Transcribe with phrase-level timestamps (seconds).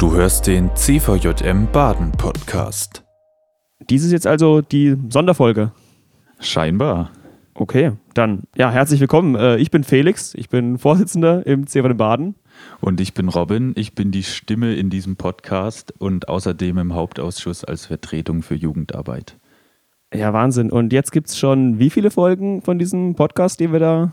[0.00, 3.04] Du hörst den CVJM Baden Podcast.
[3.90, 5.72] Dies ist jetzt also die Sonderfolge.
[6.38, 7.10] Scheinbar.
[7.52, 9.34] Okay, dann ja, herzlich willkommen.
[9.34, 12.34] Äh, Ich bin Felix, ich bin Vorsitzender im CVJM Baden.
[12.80, 17.62] Und ich bin Robin, ich bin die Stimme in diesem Podcast und außerdem im Hauptausschuss
[17.62, 19.36] als Vertretung für Jugendarbeit.
[20.14, 20.72] Ja, Wahnsinn.
[20.72, 24.12] Und jetzt gibt es schon wie viele Folgen von diesem Podcast, die wir da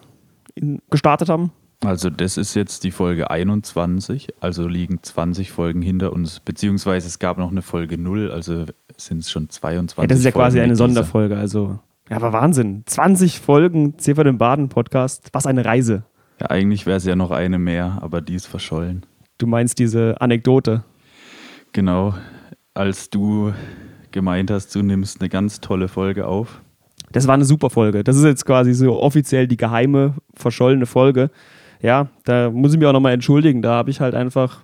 [0.53, 1.53] in, gestartet haben?
[1.85, 7.19] Also das ist jetzt die Folge 21, also liegen 20 Folgen hinter uns, beziehungsweise es
[7.19, 8.65] gab noch eine Folge 0, also
[8.97, 10.75] sind es schon 22 Ja, das ist ja Folgen quasi eine.
[10.75, 11.37] Sonderfolge.
[11.37, 11.79] Also,
[12.09, 12.81] ja, aber Wahnsinn.
[12.87, 15.29] 20 Folgen CVJM Baden Podcast.
[15.33, 16.03] Was eine Reise.
[16.39, 19.05] Ja, eigentlich wäre es ja noch eine mehr, aber die ist verschollen.
[19.37, 20.83] Du meinst diese Anekdote.
[21.73, 22.15] Genau,
[22.73, 23.53] als du
[24.11, 26.61] gemeint hast, du nimmst eine ganz tolle Folge auf.
[27.11, 28.03] Das war eine super Folge.
[28.03, 31.29] Das ist jetzt quasi so offiziell die geheime, verschollene Folge.
[31.81, 33.61] Ja, da muss ich mich auch nochmal entschuldigen.
[33.61, 34.63] Da habe ich halt einfach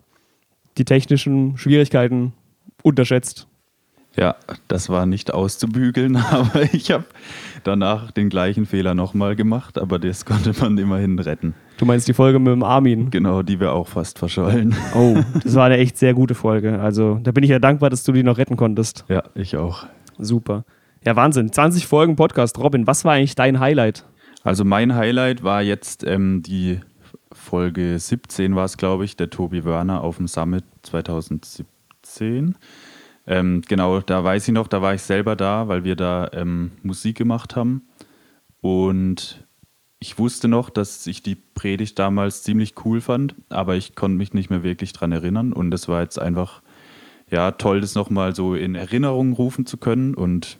[0.77, 2.33] die technischen Schwierigkeiten
[2.81, 3.47] unterschätzt.
[4.15, 4.35] Ja,
[4.67, 7.05] das war nicht auszubügeln, aber ich habe
[7.63, 11.55] danach den gleichen Fehler nochmal gemacht, aber das konnte man immerhin retten.
[11.77, 13.09] Du meinst die Folge mit dem Armin?
[13.09, 14.75] Genau, die wir auch fast verschollen.
[14.95, 16.79] Oh, das war eine echt sehr gute Folge.
[16.79, 19.05] Also da bin ich ja dankbar, dass du die noch retten konntest.
[19.09, 19.87] Ja, ich auch.
[20.19, 20.65] Super.
[21.03, 21.51] Ja, Wahnsinn.
[21.51, 22.59] 20 Folgen Podcast.
[22.59, 24.05] Robin, was war eigentlich dein Highlight?
[24.43, 26.79] Also mein Highlight war jetzt ähm, die
[27.33, 32.55] Folge 17 war es, glaube ich, der Tobi Wörner auf dem Summit 2017.
[33.25, 36.71] Ähm, genau, da weiß ich noch, da war ich selber da, weil wir da ähm,
[36.83, 37.87] Musik gemacht haben.
[38.61, 39.45] Und
[39.99, 44.33] ich wusste noch, dass ich die Predigt damals ziemlich cool fand, aber ich konnte mich
[44.33, 45.53] nicht mehr wirklich dran erinnern.
[45.53, 46.61] Und es war jetzt einfach,
[47.29, 50.57] ja, toll, das nochmal so in Erinnerung rufen zu können und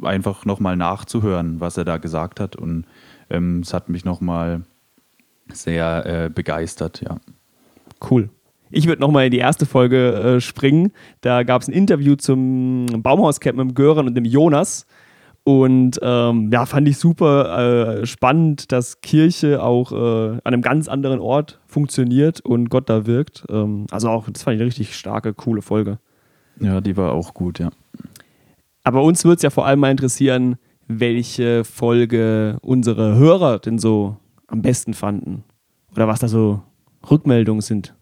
[0.00, 2.56] einfach nochmal nachzuhören, was er da gesagt hat.
[2.56, 2.86] Und
[3.30, 4.62] ähm, es hat mich nochmal
[5.52, 7.16] sehr äh, begeistert, ja.
[8.10, 8.30] Cool.
[8.70, 10.92] Ich würde nochmal in die erste Folge äh, springen.
[11.20, 14.86] Da gab es ein Interview zum Baumhauscamp mit dem Göran und dem Jonas.
[15.44, 20.88] Und ähm, ja, fand ich super äh, spannend, dass Kirche auch äh, an einem ganz
[20.88, 23.44] anderen Ort funktioniert und Gott da wirkt.
[23.50, 25.98] Ähm, also auch, das fand ich eine richtig starke, coole Folge.
[26.60, 27.70] Ja, die war auch gut, ja.
[28.84, 30.56] Aber uns würde es ja vor allem mal interessieren,
[30.86, 34.16] welche Folge unsere Hörer denn so
[34.52, 35.44] am besten fanden.
[35.92, 36.62] Oder was da so
[37.10, 37.94] Rückmeldungen sind.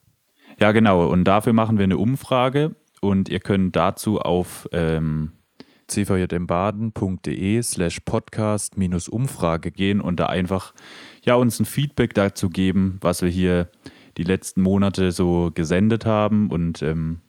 [0.59, 1.07] Ja, genau.
[1.09, 5.33] Und dafür machen wir eine Umfrage und ihr könnt dazu auf ähm,
[5.89, 10.75] cvjmbaden.de slash podcast minus Umfrage gehen und da einfach
[11.25, 13.71] ja, uns ein Feedback dazu geben, was wir hier
[14.17, 16.51] die letzten Monate so gesendet haben.
[16.51, 17.21] Und ähm,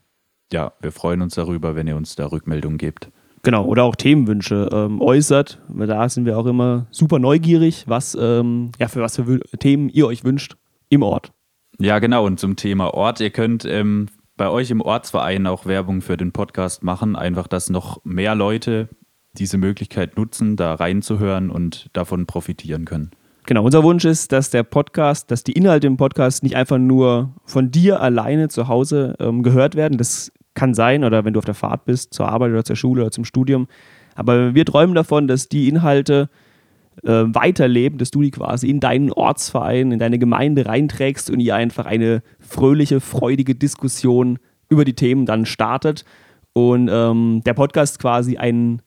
[0.51, 3.11] ja, wir freuen uns darüber, wenn ihr uns da Rückmeldungen gebt.
[3.43, 5.59] Genau, oder auch Themenwünsche ähm, äußert.
[5.69, 10.05] Da sind wir auch immer super neugierig, was, ähm, ja, für was für Themen ihr
[10.07, 10.57] euch wünscht
[10.89, 11.31] im Ort.
[11.79, 12.25] Ja, genau.
[12.25, 14.07] Und zum Thema Ort, ihr könnt ähm,
[14.37, 17.15] bei euch im Ortsverein auch Werbung für den Podcast machen.
[17.15, 18.89] Einfach, dass noch mehr Leute
[19.33, 23.11] diese Möglichkeit nutzen, da reinzuhören und davon profitieren können.
[23.47, 27.33] Genau, unser Wunsch ist, dass der Podcast, dass die Inhalte im Podcast nicht einfach nur
[27.45, 29.97] von dir alleine zu Hause ähm, gehört werden.
[29.97, 30.31] Das
[30.61, 33.09] kann sein, oder wenn du auf der Fahrt bist, zur Arbeit oder zur Schule oder
[33.09, 33.67] zum Studium.
[34.13, 36.29] Aber wir träumen davon, dass die Inhalte
[37.01, 41.55] äh, weiterleben, dass du die quasi in deinen Ortsverein, in deine Gemeinde reinträgst und ihr
[41.55, 44.37] einfach eine fröhliche, freudige Diskussion
[44.69, 46.05] über die Themen dann startet.
[46.53, 48.83] Und ähm, der Podcast quasi ein,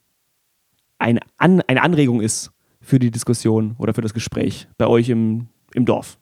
[1.01, 5.49] ein An eine Anregung ist für die Diskussion oder für das Gespräch bei euch im,
[5.75, 6.19] im Dorf.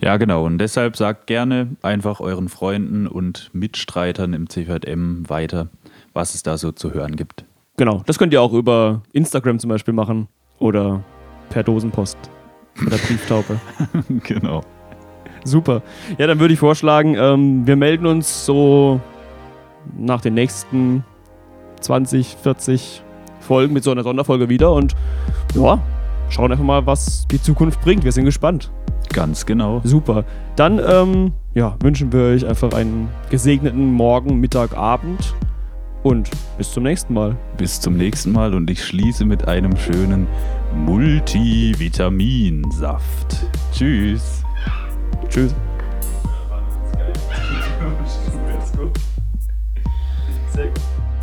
[0.00, 0.46] Ja, genau.
[0.46, 5.68] Und deshalb sagt gerne einfach euren Freunden und Mitstreitern im CVM weiter,
[6.14, 7.44] was es da so zu hören gibt.
[7.76, 10.28] Genau, das könnt ihr auch über Instagram zum Beispiel machen
[10.58, 11.02] oder
[11.50, 12.18] per Dosenpost
[12.86, 13.60] oder Brieftaupe.
[14.24, 14.62] genau.
[15.44, 15.82] Super.
[16.18, 19.00] Ja, dann würde ich vorschlagen, ähm, wir melden uns so
[19.96, 21.04] nach den nächsten
[21.80, 23.02] 20, 40
[23.40, 24.94] Folgen mit so einer Sonderfolge wieder und
[25.54, 25.82] ja,
[26.28, 28.04] schauen einfach mal, was die Zukunft bringt.
[28.04, 28.70] Wir sind gespannt.
[29.12, 29.80] Ganz genau.
[29.84, 30.24] Super.
[30.56, 35.34] Dann ähm, ja, wünschen wir euch einfach einen gesegneten Morgen, Mittag, Abend
[36.02, 37.36] und bis zum nächsten Mal.
[37.56, 40.28] Bis zum nächsten Mal und ich schließe mit einem schönen
[40.74, 43.46] Multivitaminsaft.
[43.72, 44.44] Tschüss.
[45.28, 45.52] Tschüss.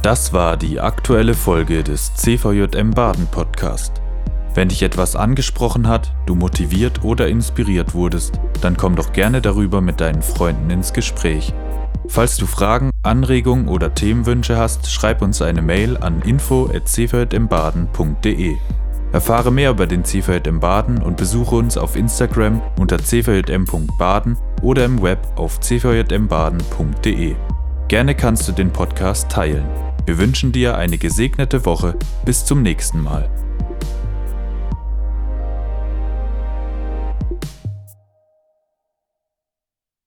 [0.01, 4.01] Das war die aktuelle Folge des CVJM Baden Podcast.
[4.57, 9.81] Wenn dich etwas angesprochen hat, du motiviert oder inspiriert wurdest, dann komm doch gerne darüber
[9.81, 11.53] mit deinen Freunden ins Gespräch.
[12.07, 18.55] Falls du Fragen, Anregungen oder Themenwünsche hast, schreib uns eine Mail an info@cvjmbaden.de.
[19.11, 25.03] Erfahre mehr über den CVJM Baden und besuche uns auf Instagram unter cvjm.baden oder im
[25.03, 27.35] Web auf cvjmbaden.de.
[27.89, 29.67] Gerne kannst du den Podcast teilen.
[30.07, 31.95] Wir wünschen dir eine gesegnete Woche.
[32.25, 33.29] Bis zum nächsten Mal.